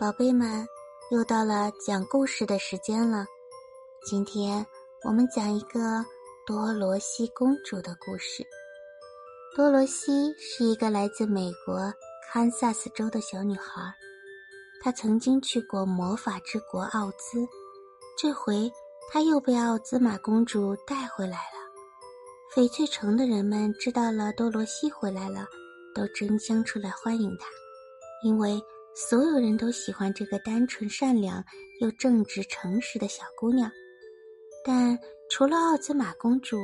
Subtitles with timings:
[0.00, 0.66] 宝贝们，
[1.10, 3.26] 又到了讲故事的时间了。
[4.02, 4.66] 今天
[5.04, 6.02] 我们讲一个
[6.46, 8.42] 多罗西公主的故事。
[9.54, 11.92] 多罗西是一个来自美国
[12.32, 13.94] 堪萨斯州的小女孩，
[14.82, 17.46] 她曾经去过魔法之国奥兹，
[18.16, 18.72] 这回
[19.12, 21.60] 她又被奥兹玛公主带回来了。
[22.54, 25.46] 翡翠城的人们知道了多罗西回来了，
[25.94, 27.46] 都争相出来欢迎她，
[28.24, 28.58] 因为
[28.94, 31.42] 所有人都喜欢这个单纯善良
[31.80, 33.70] 又正直诚实的小姑娘。
[34.64, 34.98] 但
[35.28, 36.56] 除了奥兹玛公主，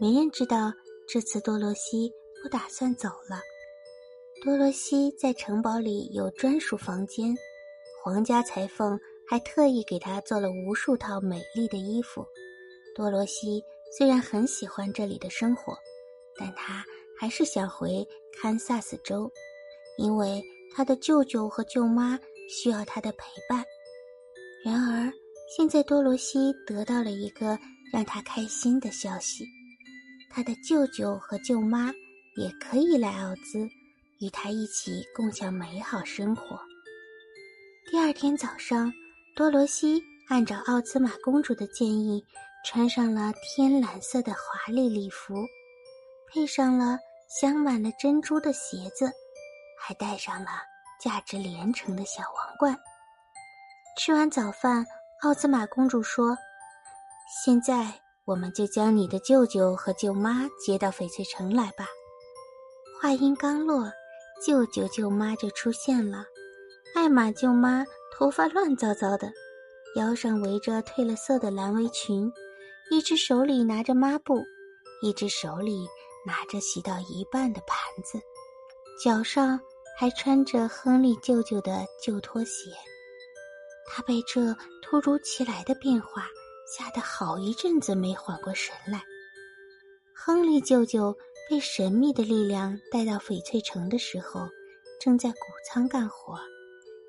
[0.00, 0.72] 没人知道
[1.06, 3.40] 这次多罗西不打算走了。
[4.42, 7.34] 多罗西在城堡里有专属房间，
[8.02, 8.98] 皇家裁缝
[9.28, 12.26] 还特意给她做了无数套美丽的衣服。
[12.94, 13.62] 多罗西。
[13.96, 15.72] 虽然很喜欢这里的生活，
[16.36, 16.84] 但她
[17.16, 19.30] 还是想回堪萨斯州，
[19.96, 20.42] 因为
[20.74, 23.64] 他的舅舅和舅妈需要他的陪伴。
[24.64, 25.12] 然而，
[25.56, 27.58] 现在多罗西得到了一个
[27.92, 29.46] 让他开心的消息：
[30.30, 31.92] 他的舅舅和舅妈
[32.36, 33.68] 也可以来奥兹，
[34.20, 36.58] 与他一起共享美好生活。
[37.90, 38.92] 第二天早上，
[39.36, 42.22] 多罗西按照奥兹玛公主的建议。
[42.66, 45.34] 穿上了天蓝色的华丽礼服，
[46.32, 49.12] 配上了镶满了珍珠的鞋子，
[49.86, 50.48] 还戴上了
[50.98, 52.74] 价值连城的小王冠。
[53.98, 54.86] 吃完早饭，
[55.22, 56.34] 奥兹玛公主说
[57.44, 57.92] ：“现在
[58.24, 61.86] 我们就将你的舅舅和舅妈接到翡翠城来吧。”
[62.98, 63.92] 话音刚落，
[64.46, 66.24] 舅舅舅妈就出现了。
[66.94, 67.84] 艾玛舅妈
[68.16, 69.30] 头发乱糟糟的，
[69.96, 72.32] 腰上围着褪了色的蓝围裙。
[72.90, 74.42] 一只手里拿着抹布，
[75.02, 75.86] 一只手里
[76.24, 78.18] 拿着洗到一半的盘子，
[79.02, 79.60] 脚上
[79.96, 82.70] 还穿着亨利舅舅的旧拖鞋。
[83.86, 86.26] 他被这突如其来的变化
[86.66, 89.02] 吓得好一阵子没缓过神来。
[90.14, 91.16] 亨利舅舅
[91.48, 94.48] 被神秘的力量带到翡翠城的时候，
[95.00, 95.38] 正在谷
[95.68, 96.38] 仓干活，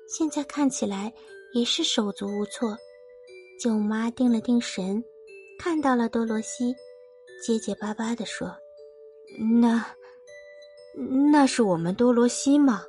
[0.08, 1.12] 现在看起来
[1.52, 2.76] 也是手足无措。
[3.58, 5.02] 舅妈定了定神。
[5.58, 6.74] 看到了多罗西，
[7.42, 8.54] 结结巴巴地说
[9.58, 9.82] ：“那，
[10.96, 12.82] 那是我们多罗西吗？”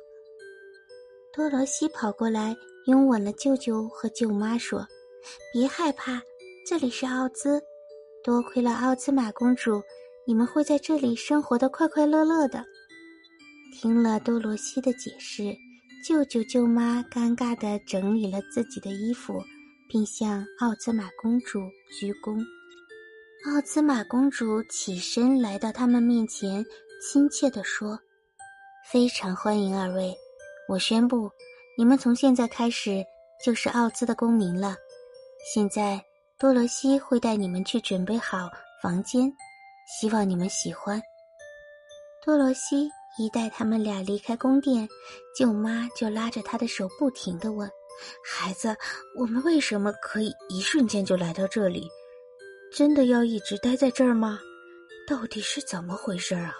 [1.32, 4.86] 多罗西跑过来拥吻了舅舅和舅妈，说
[5.52, 6.20] ：“别害怕，
[6.66, 7.62] 这里是奥兹，
[8.24, 9.82] 多亏了奥兹玛公主，
[10.26, 12.64] 你们会在这里生活的快快乐乐的。”
[13.80, 15.54] 听了多罗西的解释，
[16.04, 19.40] 舅舅舅妈尴尬地整理了自己的衣服，
[19.88, 21.60] 并向奥兹玛公主
[22.00, 22.42] 鞠躬。
[23.46, 26.64] 奥兹玛公主起身来到他们面前，
[27.00, 27.96] 亲切地说
[28.90, 30.12] ：“非常欢迎二位，
[30.68, 31.30] 我宣布，
[31.76, 33.04] 你们从现在开始
[33.44, 34.76] 就是奥兹的公民了。
[35.54, 36.04] 现在，
[36.40, 38.50] 多罗西会带你们去准备好
[38.82, 39.32] 房间，
[39.86, 41.00] 希望你们喜欢。”
[42.26, 44.86] 多罗西一带他们俩离开宫殿，
[45.36, 47.70] 舅妈就拉着他的手，不停地问
[48.26, 48.76] ：“孩子，
[49.16, 51.88] 我们为什么可以一瞬间就来到这里？”
[52.74, 54.40] 真的要一直待在这儿吗？
[55.06, 56.52] 到底是怎么回事啊？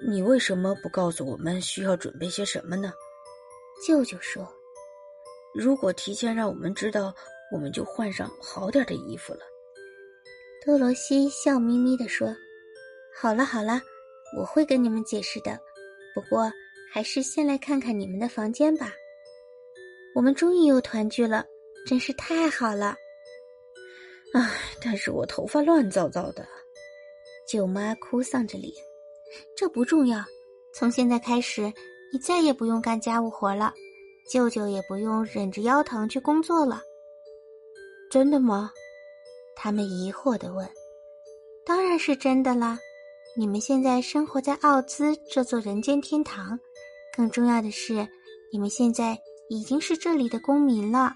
[0.00, 2.92] 你为什么不告诉我们需要准备些什么呢？
[3.86, 4.46] 舅舅说
[5.54, 7.14] ：“如果提前让我们知道，
[7.52, 9.40] 我们就换上好点的衣服了。”
[10.64, 12.34] 多罗西笑眯眯地说
[13.14, 13.80] ：“好了好了，
[14.36, 15.58] 我会跟你们解释的。
[16.14, 16.50] 不过
[16.92, 18.92] 还是先来看看你们的房间吧。
[20.14, 21.44] 我们终于又团聚了，
[21.86, 22.96] 真是太好了。”
[24.34, 24.50] 唉，
[24.82, 26.46] 但是我头发乱糟糟的，
[27.46, 28.72] 舅妈哭丧着脸。
[29.56, 30.24] 这不重要，
[30.74, 31.72] 从现在开始，
[32.12, 33.72] 你再也不用干家务活了，
[34.30, 36.80] 舅舅也不用忍着腰疼去工作了。
[38.10, 38.70] 真的吗？
[39.56, 40.68] 他们疑惑的问。
[41.66, 42.78] 当然是真的啦，
[43.36, 46.58] 你们现在生活在奥兹这座人间天堂，
[47.16, 48.06] 更重要的是，
[48.52, 49.18] 你们现在
[49.48, 51.14] 已经是这里的公民了，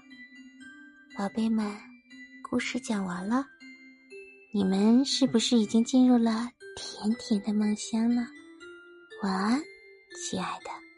[1.17, 1.71] 宝贝们。
[2.49, 3.45] 故事讲完了，
[4.51, 6.49] 你们是不是已经进入了
[6.79, 8.21] 甜甜的梦乡了？
[9.21, 9.61] 晚安，
[10.15, 10.88] 亲爱的。